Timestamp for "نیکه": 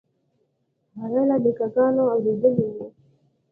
1.43-1.67